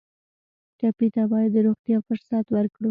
[0.77, 2.79] ټپي ته باید د روغتیا فرصت ورکړو.